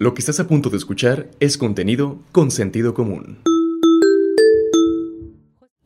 Lo 0.00 0.14
que 0.14 0.20
estás 0.20 0.38
a 0.38 0.46
punto 0.46 0.70
de 0.70 0.76
escuchar 0.76 1.28
es 1.40 1.58
contenido 1.58 2.20
con 2.30 2.52
sentido 2.52 2.94
común. 2.94 3.40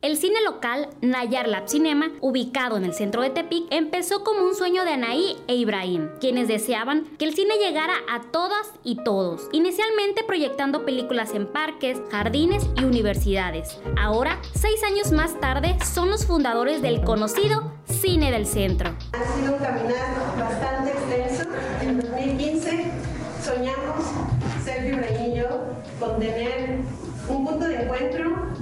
El 0.03 0.17
cine 0.17 0.35
local 0.43 0.89
Nayar 1.01 1.47
Lab 1.47 1.67
Cinema, 1.67 2.11
ubicado 2.21 2.77
en 2.77 2.83
el 2.83 2.93
centro 2.93 3.21
de 3.23 3.31
Tepic, 3.31 3.63
empezó 3.71 4.23
como 4.23 4.43
un 4.43 4.53
sueño 4.53 4.83
de 4.83 4.91
Anaí 4.91 5.37
e 5.47 5.55
Ibrahim, 5.55 6.09
quienes 6.19 6.47
deseaban 6.47 7.05
que 7.17 7.25
el 7.25 7.33
cine 7.33 7.55
llegara 7.57 7.93
a 8.11 8.21
todas 8.29 8.69
y 8.83 8.97
todos, 9.03 9.47
inicialmente 9.51 10.23
proyectando 10.27 10.85
películas 10.85 11.33
en 11.33 11.47
parques, 11.47 11.99
jardines 12.11 12.67
y 12.75 12.83
universidades. 12.83 13.79
Ahora, 13.97 14.39
seis 14.53 14.83
años 14.83 15.11
más 15.11 15.39
tarde, 15.39 15.77
son 15.83 16.09
los 16.09 16.27
fundadores 16.27 16.81
del 16.81 17.01
conocido 17.01 17.71
Cine 17.85 18.29
del 18.29 18.45
Centro. 18.45 18.93
Ha 19.13 19.37
sido 19.37 19.53
un 19.53 19.59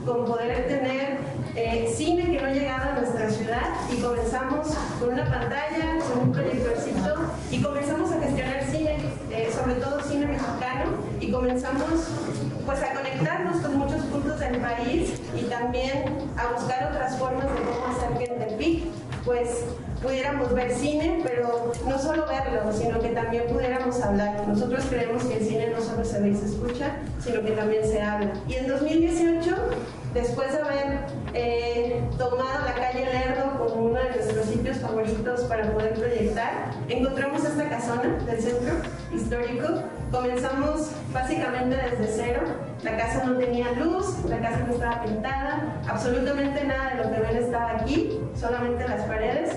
con 0.06 0.26
poder 0.26 0.68
tener 0.68 1.18
eh, 1.56 1.94
cine 1.94 2.32
que 2.32 2.42
no 2.42 2.54
llegaba 2.54 2.92
a 2.92 3.00
nuestra 3.00 3.30
ciudad 3.30 3.64
y 3.92 4.02
comenzamos 4.02 4.68
con 4.98 5.10
una 5.10 5.26
pantalla, 5.26 6.00
con 6.10 6.28
un 6.28 6.32
proyectorcito 6.32 7.16
y 7.52 7.62
comenzamos 7.62 8.12
a 8.14 8.20
gestionar 8.22 8.64
cine, 8.64 8.98
eh, 9.30 9.52
sobre 9.54 9.76
todo 9.76 10.02
cine 10.04 10.28
mexicano 10.28 10.92
y 11.20 11.32
comenzamos 11.32 12.08
pues 12.66 12.82
a 12.82 12.94
conectarnos 12.94 13.58
con 13.58 13.78
muchos 13.78 14.02
puntos 14.06 14.40
del 14.40 14.58
país 14.58 15.20
y 15.36 15.44
también 15.44 16.30
a 16.38 16.54
buscar 16.54 16.92
otras 16.92 17.01
pues 19.26 19.66
pudiéramos 20.02 20.54
ver 20.54 20.72
cine, 20.72 21.22
pero 21.24 21.72
no 21.88 22.00
solo 22.00 22.26
verlo, 22.26 22.72
sino 22.74 23.00
que 23.00 23.10
también 23.10 23.44
pudiéramos 23.48 24.02
hablar. 24.02 24.48
Nosotros 24.48 24.84
creemos 24.90 25.24
que 25.26 25.38
el 25.38 25.46
cine 25.46 25.68
no 25.68 25.82
solo 25.82 26.04
se 26.04 26.20
ve 26.20 26.30
y 26.30 26.36
se 26.36 26.46
escucha, 26.46 26.98
sino 27.20 27.42
que 27.42 27.52
también 27.52 27.86
se 27.86 28.02
habla. 28.02 28.34
Y 28.48 28.56
en 28.56 28.68
2018, 28.68 29.56
después 30.14 30.52
de 30.54 30.62
haber 30.62 31.00
eh, 31.34 32.02
tomado 32.18 32.66
la 32.66 32.74
calle 32.74 33.06
Lerdo 33.06 33.60
como 33.60 33.86
uno 33.86 34.00
de 34.00 34.10
nuestros 34.10 34.46
sitios 34.48 34.78
favoritos 34.78 35.42
para 35.42 35.72
poder 35.72 35.94
proyectar, 35.94 36.72
encontramos 36.90 37.46
esta 37.46 37.70
casona 37.70 38.18
del 38.26 38.42
centro 38.42 38.74
histórico. 39.14 39.68
Comenzamos 40.12 40.92
básicamente 41.14 41.78
desde 41.78 42.14
cero. 42.14 42.42
La 42.84 42.98
casa 42.98 43.24
no 43.24 43.38
tenía 43.38 43.72
luz, 43.72 44.26
la 44.28 44.40
casa 44.40 44.60
no 44.68 44.74
estaba 44.74 45.04
pintada, 45.04 45.82
absolutamente 45.88 46.66
nada 46.66 46.96
de 46.96 47.04
lo 47.04 47.12
que 47.14 47.22
ven 47.22 47.44
estaba 47.44 47.72
aquí, 47.78 48.20
solamente 48.36 48.86
las 48.90 49.04
paredes. 49.04 49.56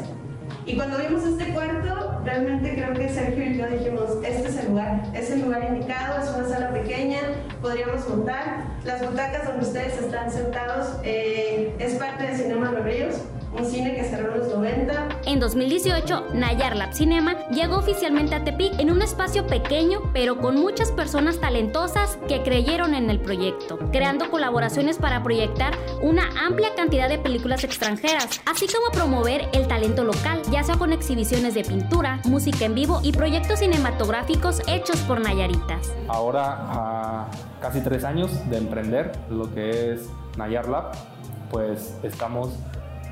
Y 0.65 0.77
cuando 0.77 0.99
vimos 0.99 1.25
este 1.25 1.53
cuarto, 1.53 2.21
realmente 2.25 2.73
creo 2.75 2.95
que 2.95 3.09
Sergio 3.09 3.45
y 3.45 3.59
yo 3.59 3.67
dijimos, 3.67 4.11
este 4.25 4.49
es 4.49 4.57
el 4.59 4.69
lugar, 4.69 5.03
es 5.13 5.31
el 5.33 5.43
lugar 5.43 5.65
indicado, 5.65 6.23
es 6.23 6.31
una 6.31 6.49
sala 6.49 6.71
pequeña, 6.71 7.19
podríamos 7.61 8.09
montar. 8.09 8.65
Las 8.85 9.05
butacas 9.05 9.47
donde 9.47 9.67
ustedes 9.67 10.01
están 10.01 10.31
sentados 10.31 10.99
eh, 11.03 11.75
es 11.81 11.95
parte 11.95 12.29
de 12.29 12.37
Cinema 12.37 12.71
Los 12.71 12.85
Ríos, 12.85 13.17
un 13.57 13.65
cine 13.65 13.95
que 13.95 14.05
cerró 14.05 14.35
en 14.35 14.41
los 14.41 14.49
90. 14.49 15.21
En 15.27 15.41
2018, 15.41 16.29
Nayar 16.35 16.77
Lab 16.77 16.93
Cinema 16.93 17.49
llegó 17.49 17.77
oficialmente 17.77 18.35
a 18.35 18.45
Tepic 18.45 18.79
en 18.79 18.91
un 18.91 19.03
espacio 19.03 19.47
pequeño, 19.47 20.11
pero 20.13 20.39
con 20.39 20.57
muchas 20.57 20.91
personas 20.93 21.41
talentosas 21.41 22.19
que 22.29 22.43
creyeron 22.43 22.95
en 22.95 23.11
el 23.11 23.21
proyecto, 23.21 23.79
creando 23.93 24.31
colaboraciones 24.31 24.99
para 24.99 25.23
proyectar 25.23 25.75
una 26.03 26.25
amplia 26.45 26.75
cantidad 26.75 27.09
de 27.09 27.19
películas 27.19 27.65
extranjeras, 27.65 28.41
así 28.47 28.67
como 28.67 28.91
promover 28.93 29.49
el 29.53 29.67
talento 29.69 30.05
local, 30.05 30.43
ya 30.51 30.63
sea 30.63 30.77
con 30.77 30.93
exhibiciones 30.93 31.55
de 31.55 31.65
pintura, 31.65 32.21
música 32.25 32.65
en 32.65 32.75
vivo 32.75 33.01
y 33.03 33.13
proyectos 33.13 33.61
cinematográficos 33.61 34.63
hechos 34.67 34.97
por 35.01 35.21
Nayaritas. 35.21 35.93
Ahora, 36.09 36.57
a 36.59 37.31
casi 37.61 37.81
tres 37.81 38.05
años 38.05 38.31
de 38.51 38.59
emprender 38.59 39.13
lo 39.31 39.53
que 39.55 39.93
es 39.93 40.09
Nayar 40.37 40.69
Lab, 40.69 40.93
pues 41.51 41.97
estamos 42.03 42.51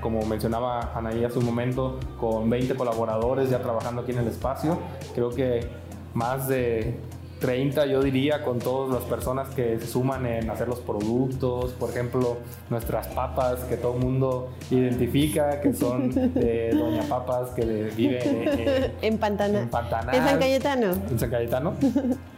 como 0.02 0.22
mencionaba 0.26 0.92
Anaí 0.94 1.24
hace 1.24 1.38
un 1.38 1.46
momento, 1.46 1.98
con 2.20 2.50
20 2.50 2.74
colaboradores 2.74 3.48
ya 3.48 3.62
trabajando 3.62 4.02
aquí 4.02 4.12
en 4.12 4.18
el 4.18 4.28
espacio. 4.28 4.78
Creo 5.14 5.30
que 5.30 5.66
más 6.12 6.48
de 6.48 6.98
30, 7.42 7.86
yo 7.86 8.00
diría, 8.02 8.44
con 8.44 8.60
todas 8.60 8.94
las 8.94 9.02
personas 9.04 9.48
que 9.48 9.78
se 9.78 9.86
suman 9.86 10.26
en 10.26 10.48
hacer 10.48 10.68
los 10.68 10.78
productos, 10.78 11.72
por 11.72 11.90
ejemplo, 11.90 12.36
nuestras 12.70 13.08
papas 13.08 13.64
que 13.64 13.76
todo 13.76 13.94
el 13.96 14.00
mundo 14.00 14.50
identifica, 14.70 15.60
que 15.60 15.74
son 15.74 16.10
de 16.34 16.70
Doña 16.72 17.02
Papas, 17.08 17.50
que 17.50 17.90
vive 17.96 18.92
en, 19.02 19.18
Pantana. 19.18 19.68
en 20.12 20.24
San 20.24 20.38
Cayetano. 20.38 20.92
En 21.10 21.18
San 21.18 21.30
Cayetano. 21.30 21.74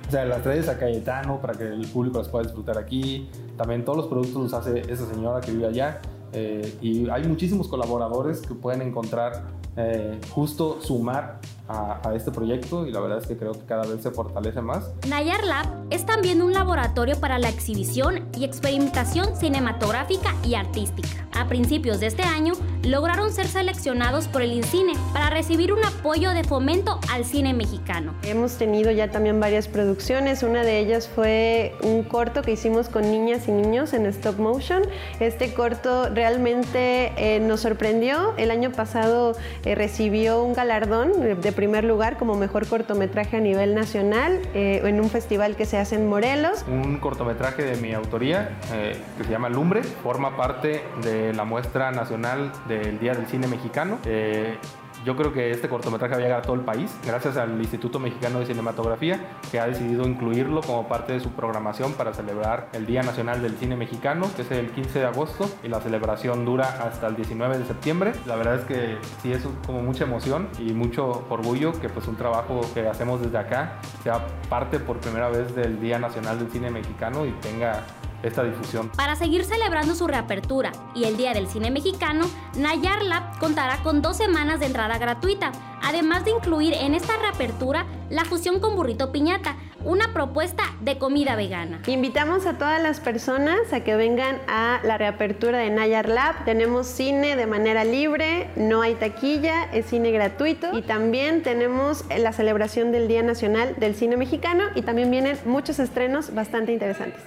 O 0.06 0.10
sea, 0.10 0.24
las 0.24 0.42
trae 0.42 0.56
de 0.56 0.62
San 0.62 0.78
Cayetano 0.78 1.40
para 1.40 1.54
que 1.54 1.64
el 1.64 1.86
público 1.86 2.18
las 2.18 2.28
pueda 2.28 2.44
disfrutar 2.44 2.78
aquí. 2.78 3.28
También 3.56 3.84
todos 3.84 3.98
los 3.98 4.06
productos 4.06 4.42
los 4.42 4.54
hace 4.54 4.80
esa 4.90 5.06
señora 5.06 5.40
que 5.40 5.50
vive 5.50 5.66
allá. 5.66 6.00
Eh, 6.34 6.78
y 6.82 7.08
hay 7.08 7.24
muchísimos 7.24 7.68
colaboradores 7.68 8.40
que 8.40 8.54
pueden 8.54 8.82
encontrar 8.82 9.44
eh, 9.76 10.18
justo 10.30 10.80
sumar 10.80 11.40
a, 11.68 12.08
a, 12.08 12.14
este 12.14 12.30
proyecto 12.30 12.86
y 12.86 12.92
la 12.92 13.00
verdad 13.00 13.18
es 13.18 13.26
que 13.26 13.36
creo 13.36 13.52
que 13.52 13.64
cada 13.64 13.86
vez 13.86 14.02
se 14.02 14.10
fortalece 14.10 14.60
más. 14.60 14.92
Nayar 15.08 15.44
Lab 15.44 15.66
es 15.90 16.04
también 16.04 16.42
un 16.42 16.52
laboratorio 16.52 17.18
para 17.20 17.38
la 17.38 17.48
exhibición 17.48 18.28
y 18.36 18.44
experimentación 18.44 19.36
cinematográfica 19.36 20.34
y 20.44 20.54
artística. 20.54 21.24
A 21.32 21.48
principios 21.48 22.00
de 22.00 22.06
este 22.06 22.22
año 22.22 22.54
lograron 22.84 23.32
ser 23.32 23.48
seleccionados 23.48 24.28
por 24.28 24.42
el 24.42 24.52
INCINE 24.52 24.92
para 25.12 25.30
recibir 25.30 25.72
un 25.72 25.84
apoyo 25.84 26.30
de 26.30 26.44
fomento 26.44 27.00
al 27.12 27.24
cine 27.24 27.54
mexicano. 27.54 28.14
Hemos 28.22 28.56
tenido 28.56 28.90
ya 28.92 29.10
también 29.10 29.40
varias 29.40 29.66
producciones, 29.66 30.42
una 30.42 30.62
de 30.62 30.78
ellas 30.78 31.08
fue 31.08 31.74
un 31.82 32.02
corto 32.04 32.42
que 32.42 32.52
hicimos 32.52 32.88
con 32.88 33.10
niñas 33.10 33.48
y 33.48 33.52
niños 33.52 33.94
en 33.94 34.06
stop 34.06 34.38
motion. 34.38 34.82
Este 35.18 35.54
corto 35.54 36.08
realmente 36.10 37.12
eh, 37.16 37.40
nos 37.40 37.60
sorprendió. 37.60 38.34
El 38.36 38.50
año 38.50 38.70
pasado 38.70 39.36
eh, 39.64 39.74
recibió 39.74 40.42
un 40.42 40.52
galardón 40.52 41.40
de 41.40 41.52
primer 41.54 41.84
lugar 41.84 42.18
como 42.18 42.34
mejor 42.34 42.66
cortometraje 42.66 43.36
a 43.36 43.40
nivel 43.40 43.74
nacional 43.74 44.40
eh, 44.54 44.82
en 44.84 45.00
un 45.00 45.08
festival 45.08 45.56
que 45.56 45.66
se 45.66 45.78
hace 45.78 45.96
en 45.96 46.08
Morelos. 46.08 46.64
Un 46.68 46.98
cortometraje 46.98 47.62
de 47.62 47.76
mi 47.76 47.92
autoría 47.92 48.58
eh, 48.72 49.00
que 49.16 49.24
se 49.24 49.30
llama 49.30 49.48
Lumbre, 49.48 49.82
forma 49.82 50.36
parte 50.36 50.82
de 51.02 51.32
la 51.32 51.44
muestra 51.44 51.90
nacional 51.90 52.52
del 52.68 52.98
Día 52.98 53.14
del 53.14 53.26
Cine 53.26 53.46
Mexicano. 53.46 53.98
Eh, 54.04 54.58
yo 55.04 55.16
creo 55.16 55.32
que 55.32 55.50
este 55.50 55.68
cortometraje 55.68 56.14
va 56.14 56.20
a 56.20 56.22
llegar 56.22 56.38
a 56.40 56.42
todo 56.42 56.54
el 56.54 56.62
país, 56.62 56.96
gracias 57.04 57.36
al 57.36 57.60
Instituto 57.60 57.98
Mexicano 57.98 58.40
de 58.40 58.46
Cinematografía, 58.46 59.20
que 59.50 59.60
ha 59.60 59.66
decidido 59.66 60.06
incluirlo 60.06 60.62
como 60.62 60.88
parte 60.88 61.12
de 61.12 61.20
su 61.20 61.30
programación 61.30 61.92
para 61.92 62.14
celebrar 62.14 62.68
el 62.72 62.86
Día 62.86 63.02
Nacional 63.02 63.42
del 63.42 63.56
Cine 63.56 63.76
Mexicano, 63.76 64.30
que 64.34 64.42
es 64.42 64.50
el 64.50 64.70
15 64.70 65.00
de 65.00 65.04
agosto, 65.06 65.50
y 65.62 65.68
la 65.68 65.80
celebración 65.80 66.44
dura 66.44 66.64
hasta 66.84 67.06
el 67.06 67.16
19 67.16 67.58
de 67.58 67.66
septiembre. 67.66 68.12
La 68.26 68.36
verdad 68.36 68.56
es 68.56 68.64
que 68.64 68.96
sí 69.22 69.32
es 69.32 69.46
como 69.66 69.82
mucha 69.82 70.04
emoción 70.04 70.48
y 70.58 70.72
mucho 70.72 71.26
orgullo 71.28 71.72
que 71.80 71.88
pues 71.88 72.08
un 72.08 72.16
trabajo 72.16 72.62
que 72.72 72.88
hacemos 72.88 73.20
desde 73.20 73.38
acá 73.38 73.78
sea 74.02 74.26
parte 74.48 74.78
por 74.78 74.98
primera 74.98 75.28
vez 75.28 75.54
del 75.54 75.80
Día 75.80 75.98
Nacional 75.98 76.38
del 76.38 76.50
Cine 76.50 76.70
Mexicano 76.70 77.26
y 77.26 77.32
tenga 77.32 77.84
esta 78.24 78.42
difusión. 78.42 78.90
Para 78.96 79.16
seguir 79.16 79.44
celebrando 79.44 79.94
su 79.94 80.06
reapertura 80.06 80.72
y 80.94 81.04
el 81.04 81.16
Día 81.16 81.34
del 81.34 81.46
Cine 81.46 81.70
Mexicano, 81.70 82.24
Nayar 82.56 83.02
Lab 83.02 83.38
contará 83.38 83.78
con 83.82 84.02
dos 84.02 84.16
semanas 84.16 84.60
de 84.60 84.66
entrada 84.66 84.98
gratuita, 84.98 85.52
además 85.82 86.24
de 86.24 86.32
incluir 86.32 86.74
en 86.74 86.94
esta 86.94 87.16
reapertura 87.18 87.86
la 88.10 88.24
fusión 88.24 88.60
con 88.60 88.76
burrito 88.76 89.12
piñata, 89.12 89.56
una 89.84 90.12
propuesta 90.14 90.64
de 90.80 90.96
comida 90.98 91.36
vegana. 91.36 91.80
Invitamos 91.86 92.46
a 92.46 92.54
todas 92.54 92.82
las 92.82 93.00
personas 93.00 93.72
a 93.72 93.80
que 93.80 93.94
vengan 93.96 94.40
a 94.48 94.80
la 94.82 94.96
reapertura 94.96 95.58
de 95.58 95.68
Nayar 95.70 96.08
Lab. 96.08 96.44
Tenemos 96.44 96.86
cine 96.86 97.36
de 97.36 97.46
manera 97.46 97.84
libre, 97.84 98.48
no 98.56 98.80
hay 98.80 98.94
taquilla, 98.94 99.64
es 99.72 99.86
cine 99.86 100.10
gratuito 100.10 100.76
y 100.76 100.82
también 100.82 101.42
tenemos 101.42 102.04
la 102.16 102.32
celebración 102.32 102.92
del 102.92 103.08
Día 103.08 103.22
Nacional 103.22 103.74
del 103.78 103.94
Cine 103.94 104.16
Mexicano 104.16 104.64
y 104.74 104.82
también 104.82 105.10
vienen 105.10 105.36
muchos 105.44 105.78
estrenos 105.78 106.34
bastante 106.34 106.72
interesantes. 106.72 107.20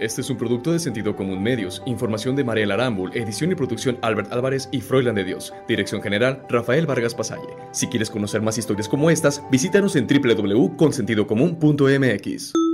Este 0.00 0.20
es 0.20 0.30
un 0.30 0.36
producto 0.36 0.72
de 0.72 0.78
Sentido 0.78 1.16
Común 1.16 1.42
Medios. 1.42 1.82
Información 1.84 2.36
de 2.36 2.44
Mariela 2.44 2.74
Arambul, 2.74 3.10
edición 3.16 3.50
y 3.50 3.56
producción 3.56 3.98
Albert 4.02 4.32
Álvarez 4.32 4.68
y 4.70 4.80
Froilan 4.80 5.16
de 5.16 5.24
Dios. 5.24 5.52
Dirección 5.66 6.00
general 6.00 6.44
Rafael 6.48 6.86
Vargas 6.86 7.14
Pasalle. 7.14 7.48
Si 7.72 7.88
quieres 7.88 8.08
conocer 8.08 8.40
más 8.40 8.58
historias 8.58 8.88
como 8.88 9.10
estas, 9.10 9.42
visítanos 9.50 9.96
en 9.96 10.06
www.consentidocomún.mx. 10.06 12.67